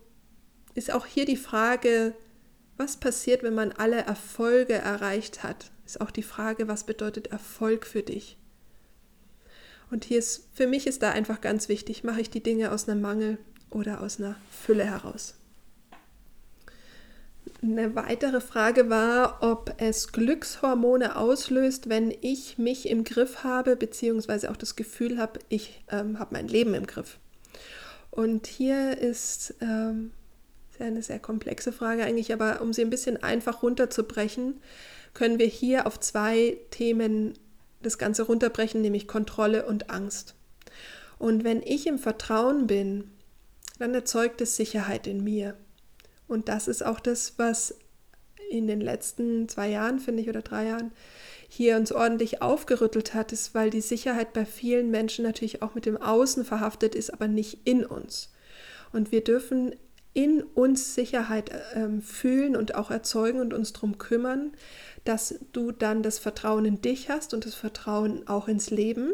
[0.75, 2.13] ist auch hier die Frage,
[2.77, 5.71] was passiert, wenn man alle Erfolge erreicht hat?
[5.85, 8.37] Ist auch die Frage, was bedeutet Erfolg für dich?
[9.91, 12.89] Und hier ist, für mich ist da einfach ganz wichtig, mache ich die Dinge aus
[12.89, 13.37] einem Mangel
[13.69, 15.35] oder aus einer Fülle heraus?
[17.61, 24.51] Eine weitere Frage war, ob es Glückshormone auslöst, wenn ich mich im Griff habe, beziehungsweise
[24.51, 27.17] auch das Gefühl habe, ich ähm, habe mein Leben im Griff.
[28.11, 30.11] Und hier ist ähm,
[30.75, 34.59] ist eine sehr komplexe Frage eigentlich, aber um sie ein bisschen einfach runterzubrechen,
[35.13, 37.33] können wir hier auf zwei Themen
[37.81, 40.35] das Ganze runterbrechen, nämlich Kontrolle und Angst.
[41.17, 43.11] Und wenn ich im Vertrauen bin,
[43.79, 45.55] dann erzeugt es Sicherheit in mir.
[46.27, 47.75] Und das ist auch das, was
[48.49, 50.91] in den letzten zwei Jahren, finde ich, oder drei Jahren
[51.47, 55.85] hier uns ordentlich aufgerüttelt hat, ist, weil die Sicherheit bei vielen Menschen natürlich auch mit
[55.85, 58.33] dem Außen verhaftet ist, aber nicht in uns.
[58.91, 59.75] Und wir dürfen
[60.15, 64.53] in uns Sicherheit äh, fühlen und auch erzeugen und uns darum kümmern,
[65.03, 69.11] dass du dann das Vertrauen in dich hast und das Vertrauen auch ins Leben.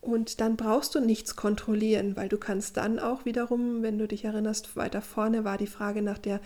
[0.00, 4.24] Und dann brauchst du nichts kontrollieren, weil du kannst dann auch wiederum, wenn du dich
[4.24, 6.40] erinnerst, weiter vorne war die Frage nach der,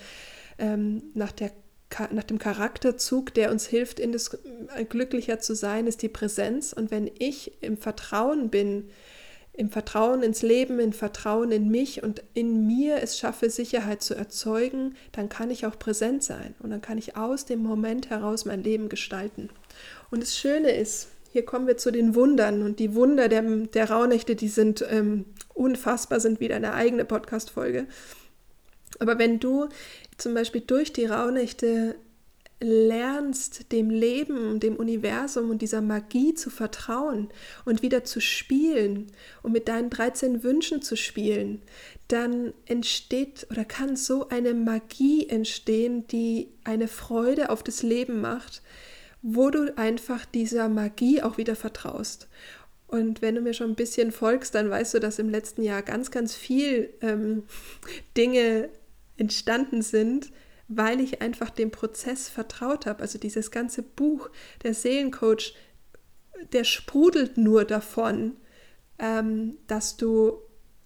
[0.59, 1.53] ähm, nach der
[2.13, 4.39] nach dem Charakterzug, der uns hilft, in das
[4.77, 6.73] äh, glücklicher zu sein, ist die Präsenz.
[6.73, 8.91] Und wenn ich im Vertrauen bin,
[9.53, 14.15] im Vertrauen ins Leben, im Vertrauen in mich und in mir es schaffe, Sicherheit zu
[14.15, 18.45] erzeugen, dann kann ich auch präsent sein und dann kann ich aus dem Moment heraus
[18.45, 19.51] mein Leben gestalten.
[20.11, 23.91] Und das Schöne ist, hier kommen wir zu den Wundern und die Wunder der, der
[23.91, 27.87] Rauhnächte, die sind ähm, unfassbar, sind wieder eine eigene Podcast-Folge.
[28.99, 29.69] Aber wenn du
[30.17, 31.97] zum Beispiel durch die Rauhnächte
[32.61, 37.29] lernst, dem Leben, dem Universum und dieser Magie zu vertrauen
[37.64, 39.11] und wieder zu spielen
[39.42, 41.62] und mit deinen 13 Wünschen zu spielen,
[42.09, 48.62] dann entsteht oder kann so eine Magie entstehen, die eine Freude auf das Leben macht,
[49.23, 52.29] wo du einfach dieser Magie auch wieder vertraust.
[52.88, 55.83] Und wenn du mir schon ein bisschen folgst, dann weißt du, dass im letzten Jahr
[55.83, 57.44] ganz, ganz viel ähm,
[58.16, 58.68] Dinge
[59.16, 60.33] entstanden sind,
[60.73, 63.01] weil ich einfach dem Prozess vertraut habe.
[63.01, 64.31] Also dieses ganze Buch,
[64.63, 65.55] der Seelencoach,
[66.53, 68.37] der sprudelt nur davon,
[69.01, 70.39] ähm, dass du,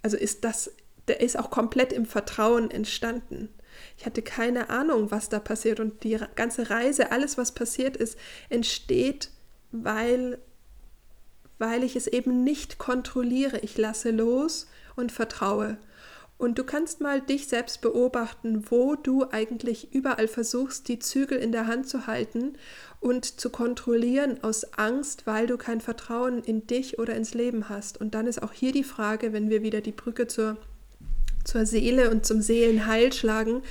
[0.02, 0.72] also ist das,
[1.06, 3.50] der ist auch komplett im Vertrauen entstanden.
[3.98, 8.16] Ich hatte keine Ahnung, was da passiert und die ganze Reise, alles, was passiert ist,
[8.48, 9.30] entsteht,
[9.70, 10.38] weil,
[11.58, 13.58] weil ich es eben nicht kontrolliere.
[13.58, 14.66] Ich lasse los
[14.96, 15.76] und vertraue.
[16.36, 21.52] Und du kannst mal dich selbst beobachten, wo du eigentlich überall versuchst, die Zügel in
[21.52, 22.54] der Hand zu halten
[23.00, 28.00] und zu kontrollieren aus Angst, weil du kein Vertrauen in dich oder ins Leben hast.
[28.00, 30.56] Und dann ist auch hier die Frage, wenn wir wieder die Brücke zur,
[31.44, 33.62] zur Seele und zum Seelenheil schlagen,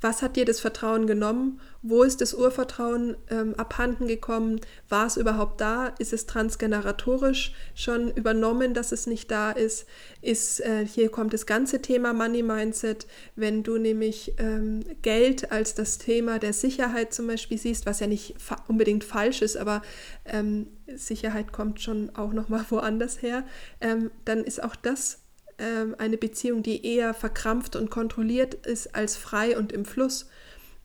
[0.00, 1.60] was hat dir das Vertrauen genommen?
[1.82, 4.60] Wo ist das Urvertrauen ähm, abhanden gekommen?
[4.88, 5.88] War es überhaupt da?
[5.98, 9.86] Ist es transgeneratorisch schon übernommen, dass es nicht da ist?
[10.22, 15.74] Ist äh, hier kommt das ganze Thema Money Mindset, wenn du nämlich ähm, Geld als
[15.74, 18.34] das Thema der Sicherheit zum Beispiel siehst, was ja nicht
[18.68, 19.82] unbedingt falsch ist, aber
[20.24, 23.44] ähm, Sicherheit kommt schon auch noch mal woanders her,
[23.80, 25.20] ähm, dann ist auch das
[25.58, 30.26] ähm, eine Beziehung, die eher verkrampft und kontrolliert ist als frei und im Fluss.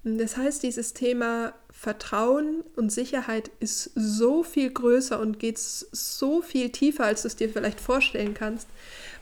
[0.03, 6.71] Das heißt, dieses Thema Vertrauen und Sicherheit ist so viel größer und geht so viel
[6.71, 8.67] tiefer, als du es dir vielleicht vorstellen kannst.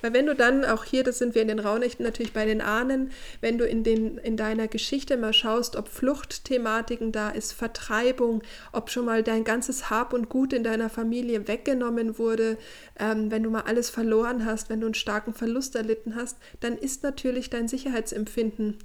[0.02, 2.62] Weil wenn du dann, auch hier, das sind wir in den Raunächten natürlich bei den
[2.62, 8.42] Ahnen, wenn du in, den, in deiner Geschichte mal schaust, ob Fluchtthematiken da ist, Vertreibung,
[8.72, 12.58] ob schon mal dein ganzes Hab und Gut in deiner Familie weggenommen wurde,
[13.00, 16.78] ähm, wenn du mal alles verloren hast, wenn du einen starken Verlust erlitten hast, dann
[16.78, 18.78] ist natürlich dein Sicherheitsempfinden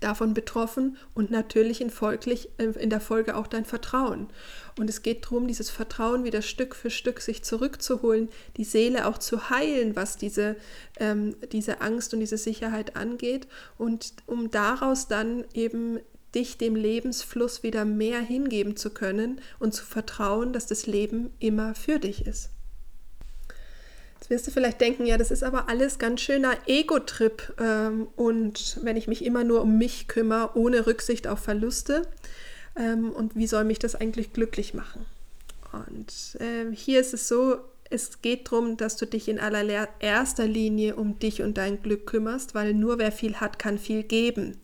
[0.00, 4.28] davon betroffen und natürlich in, folglich, äh, in der Folge auch dein Vertrauen.
[4.78, 9.18] Und es geht darum, dieses Vertrauen wieder Stück für Stück sich zurückzuholen, die Seele auch
[9.18, 10.56] zu heilen, was diese,
[10.98, 13.46] ähm, diese Angst und diese Sicherheit angeht
[13.78, 16.00] und um daraus dann eben
[16.34, 21.74] dich dem Lebensfluss wieder mehr hingeben zu können und zu vertrauen, dass das Leben immer
[21.74, 22.50] für dich ist.
[24.30, 28.96] Wirst du vielleicht denken, ja, das ist aber alles ganz schöner Ego-Trip ähm, und wenn
[28.96, 32.02] ich mich immer nur um mich kümmere, ohne Rücksicht auf Verluste
[32.76, 35.04] ähm, und wie soll mich das eigentlich glücklich machen?
[35.72, 37.56] Und äh, hier ist es so,
[37.90, 42.54] es geht darum, dass du dich in allererster Linie um dich und dein Glück kümmerst,
[42.54, 44.58] weil nur wer viel hat, kann viel geben.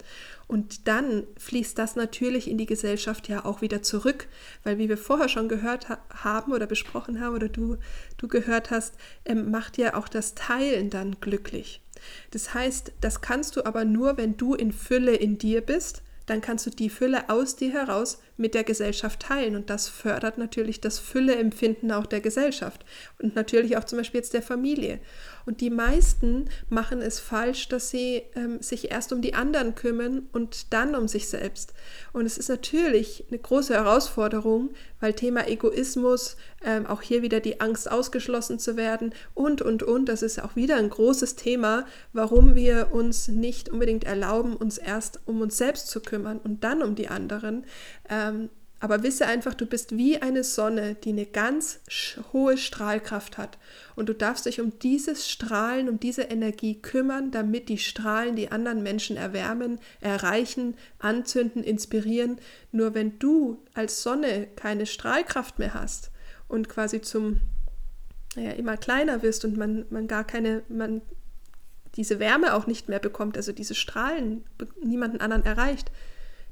[0.48, 4.28] Und dann fließt das natürlich in die Gesellschaft ja auch wieder zurück,
[4.62, 7.78] weil wie wir vorher schon gehört ha haben oder besprochen haben oder du,
[8.16, 11.82] du gehört hast, ähm, macht ja auch das Teilen dann glücklich.
[12.30, 16.40] Das heißt, das kannst du aber nur, wenn du in Fülle in dir bist, dann
[16.40, 19.56] kannst du die Fülle aus dir heraus mit der Gesellschaft teilen.
[19.56, 22.84] Und das fördert natürlich das Fülleempfinden auch der Gesellschaft
[23.20, 25.00] und natürlich auch zum Beispiel jetzt der Familie.
[25.46, 30.28] Und die meisten machen es falsch, dass sie ähm, sich erst um die anderen kümmern
[30.32, 31.72] und dann um sich selbst.
[32.12, 37.60] Und es ist natürlich eine große Herausforderung, weil Thema Egoismus, ähm, auch hier wieder die
[37.60, 42.56] Angst ausgeschlossen zu werden und, und, und, das ist auch wieder ein großes Thema, warum
[42.56, 46.96] wir uns nicht unbedingt erlauben, uns erst um uns selbst zu kümmern und dann um
[46.96, 47.64] die anderen.
[48.08, 51.80] Ähm, Aber wisse einfach, du bist wie eine Sonne, die eine ganz
[52.32, 53.56] hohe Strahlkraft hat.
[53.96, 58.52] Und du darfst dich um dieses Strahlen, um diese Energie kümmern, damit die Strahlen die
[58.52, 62.38] anderen Menschen erwärmen, erreichen, anzünden, inspirieren.
[62.70, 66.10] Nur wenn du als Sonne keine Strahlkraft mehr hast
[66.46, 67.40] und quasi zum
[68.36, 71.00] naja, immer kleiner wirst und man, man gar keine, man
[71.94, 74.44] diese Wärme auch nicht mehr bekommt, also diese Strahlen
[74.84, 75.90] niemanden anderen erreicht,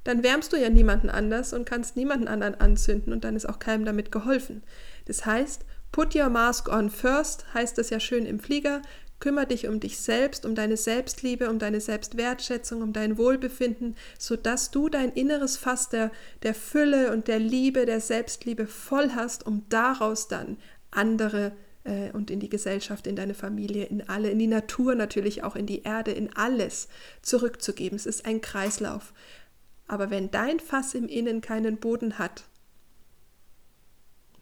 [0.04, 3.58] dann wärmst du ja niemanden anders und kannst niemanden anderen anzünden und dann ist auch
[3.58, 4.62] keinem damit geholfen.
[5.06, 8.82] Das heißt, put your mask on first, heißt das ja schön im Flieger,
[9.20, 14.70] kümmere dich um dich selbst, um deine Selbstliebe, um deine Selbstwertschätzung, um dein Wohlbefinden, sodass
[14.70, 16.10] du dein inneres Fass der,
[16.42, 20.58] der Fülle und der Liebe, der Selbstliebe voll hast, um daraus dann
[20.90, 21.52] andere
[21.84, 25.56] äh, und in die Gesellschaft, in deine Familie, in alle, in die Natur natürlich auch,
[25.56, 26.88] in die Erde, in alles
[27.22, 27.96] zurückzugeben.
[27.96, 29.12] Es ist ein Kreislauf.
[29.86, 32.44] Aber wenn dein Fass im Innen keinen Boden hat,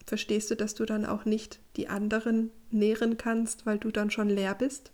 [0.06, 4.28] verstehst du, dass du dann auch nicht die anderen nähren kannst, weil du dann schon
[4.28, 4.92] leer bist?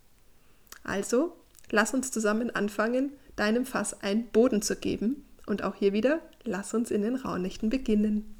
[0.84, 1.36] Also,
[1.70, 5.24] lass uns zusammen anfangen, deinem Fass einen Boden zu geben.
[5.46, 8.34] Und auch hier wieder, lass uns in den Rauhnächten beginnen.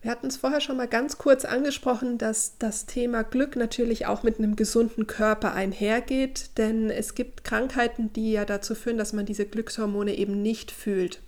[0.00, 4.22] Wir hatten es vorher schon mal ganz kurz angesprochen, dass das Thema Glück natürlich auch
[4.22, 9.26] mit einem gesunden Körper einhergeht, denn es gibt Krankheiten, die ja dazu führen, dass man
[9.26, 11.20] diese Glückshormone eben nicht fühlt.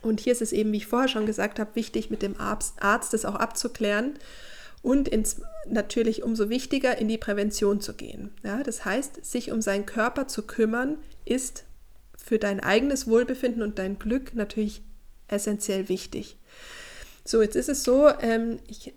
[0.00, 2.78] Und hier ist es eben, wie ich vorher schon gesagt habe, wichtig, mit dem Arzt,
[3.12, 4.14] das auch abzuklären
[4.82, 8.30] und ins, natürlich umso wichtiger, in die Prävention zu gehen.
[8.42, 11.64] Ja, das heißt, sich um seinen Körper zu kümmern, ist
[12.16, 14.82] für dein eigenes Wohlbefinden und dein Glück natürlich
[15.28, 16.36] essentiell wichtig.
[17.24, 18.92] So, jetzt ist es so, ähm, ich,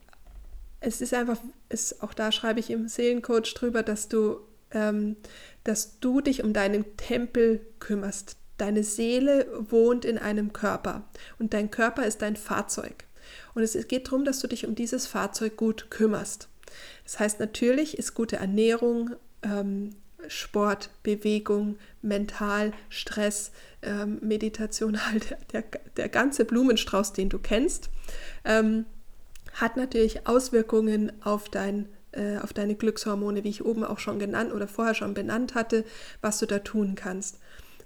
[0.80, 5.15] es ist einfach, es, auch da schreibe ich im Seelencoach drüber, dass du, ähm,
[5.63, 8.38] dass du dich um deinen Tempel kümmerst.
[8.57, 11.03] Deine Seele wohnt in einem Körper
[11.39, 13.05] und dein Körper ist dein Fahrzeug.
[13.53, 16.49] Und es geht darum, dass du dich um dieses Fahrzeug gut kümmerst.
[17.03, 19.11] Das heißt, natürlich ist gute Ernährung,
[19.43, 19.95] ähm,
[20.28, 23.51] Sport, Bewegung, Mental, Stress,
[23.82, 25.63] ähm, Meditation, halt der,
[25.95, 27.89] der ganze Blumenstrauß, den du kennst,
[28.45, 28.86] ähm,
[29.53, 34.53] hat natürlich Auswirkungen auf dein äh, auf deine Glückshormone, wie ich oben auch schon genannt
[34.53, 35.84] oder vorher schon benannt hatte,
[36.22, 37.38] was du da tun kannst.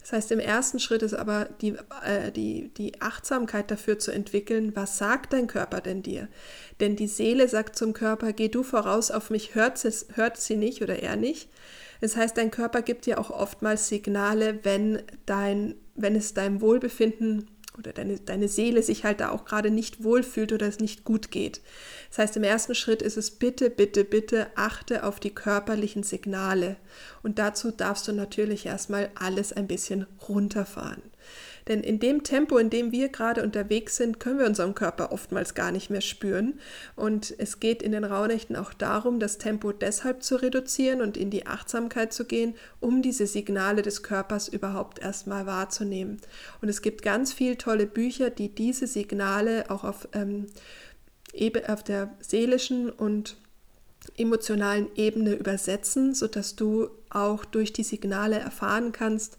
[0.02, 4.76] Das heißt, im ersten Schritt ist aber die, äh, die, die Achtsamkeit dafür zu entwickeln,
[4.76, 6.28] was sagt dein Körper denn dir?
[6.80, 10.56] Denn die Seele sagt zum Körper, geh du voraus auf mich, hört, es, hört sie
[10.56, 11.50] nicht oder er nicht.
[12.02, 17.48] Das heißt, dein Körper gibt dir auch oftmals Signale, wenn, dein, wenn es deinem Wohlbefinden
[17.78, 21.32] oder deine, deine Seele sich halt da auch gerade nicht wohlfühlt oder es nicht gut
[21.32, 21.62] geht.
[22.10, 26.76] Das heißt, im ersten Schritt ist es bitte, bitte, bitte achte auf die körperlichen Signale.
[27.24, 31.02] Und dazu darfst du natürlich erstmal alles ein bisschen runterfahren.
[31.68, 35.54] Denn in dem Tempo, in dem wir gerade unterwegs sind, können wir unseren Körper oftmals
[35.54, 36.60] gar nicht mehr spüren.
[36.96, 41.30] Und es geht in den Rauhnächten auch darum, das Tempo deshalb zu reduzieren und in
[41.30, 46.20] die Achtsamkeit zu gehen, um diese Signale des Körpers überhaupt erstmal wahrzunehmen.
[46.62, 50.48] Und es gibt ganz viele tolle Bücher, die diese Signale auch auf, ähm,
[51.68, 53.38] auf der seelischen und
[54.18, 59.38] emotionalen Ebene übersetzen, sodass du auch durch die Signale erfahren kannst,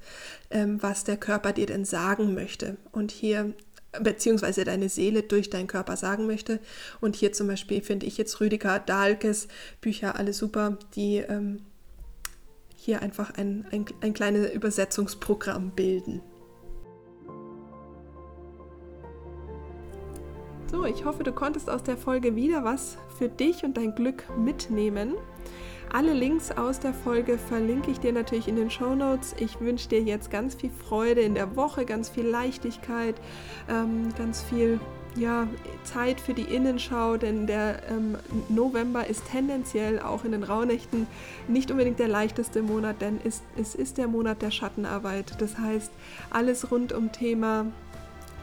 [0.51, 2.77] ähm, was der Körper dir denn sagen möchte.
[2.93, 3.55] Und hier
[4.01, 6.61] beziehungsweise deine Seele durch deinen Körper sagen möchte.
[7.01, 9.49] Und hier zum Beispiel finde ich jetzt Rüdiger Dahlkes
[9.81, 11.61] Bücher alle super, die ähm,
[12.75, 16.23] hier einfach ein, ein, ein kleines Übersetzungsprogramm bilden.
[20.71, 24.25] So, ich hoffe, du konntest aus der Folge wieder was für dich und dein Glück
[24.39, 25.15] mitnehmen.
[25.95, 29.35] Alle Links aus der Folge verlinke ich dir natürlich in den Show Notes.
[29.39, 33.15] Ich wünsche dir jetzt ganz viel Freude in der Woche, ganz viel Leichtigkeit,
[33.69, 34.81] ähm, ganz viel
[35.17, 35.47] ja,
[35.85, 38.17] Zeit für die Innenschau, denn der ähm,
[38.49, 41.07] November ist tendenziell auch in den Rauhnächten
[41.47, 45.43] nicht unbedingt der leichteste Monat, denn es, es ist der Monat der Schattenarbeit.
[45.43, 45.93] Das heißt,
[46.31, 47.67] alles rund um Thema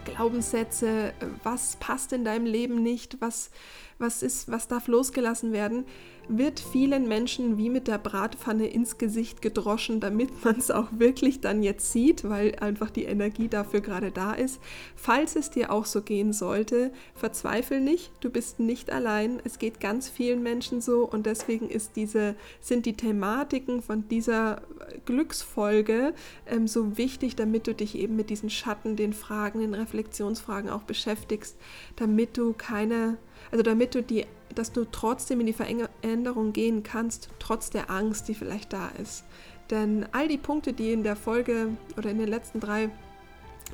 [0.06, 3.50] Glaubenssätze, was passt in deinem Leben nicht, was,
[3.98, 5.86] was, ist, was darf losgelassen werden,
[6.30, 11.42] wird vielen Menschen wie mit der Bratpfanne ins Gesicht gedroschen, damit man es auch wirklich
[11.42, 14.62] dann jetzt sieht, weil einfach die Energie dafür gerade da ist.
[14.96, 19.42] Falls es dir auch so gehen sollte, verzweifel nicht, du bist nicht allein.
[19.44, 24.62] Es geht ganz vielen Menschen so und deswegen ist diese, sind die Thematiken von dieser
[25.06, 26.14] Glücksfolge
[26.48, 30.84] ähm, so wichtig, damit du dich eben mit diesen Schatten, den Fragen, den Reflexionsfragen auch
[30.84, 31.58] beschäftigst,
[31.96, 33.18] damit du keine,
[33.52, 34.26] also damit du die
[34.60, 39.24] dass du trotzdem in die Veränderung gehen kannst, trotz der Angst, die vielleicht da ist.
[39.70, 42.90] Denn all die Punkte, die in der Folge oder in den letzten drei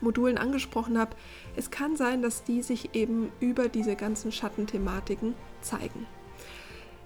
[0.01, 1.15] Modulen angesprochen habe,
[1.55, 6.05] es kann sein, dass die sich eben über diese ganzen Schattenthematiken zeigen.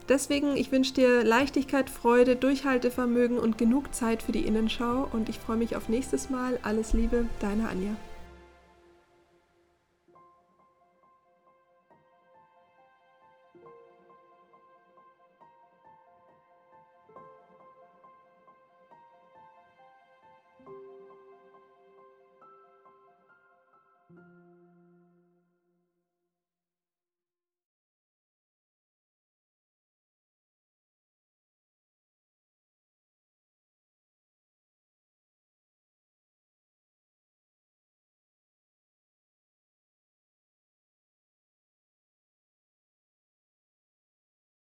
[0.09, 5.39] Deswegen, ich wünsche dir Leichtigkeit, Freude, Durchhaltevermögen und genug Zeit für die Innenschau und ich
[5.39, 6.59] freue mich auf nächstes Mal.
[6.63, 7.95] Alles Liebe, deine Anja.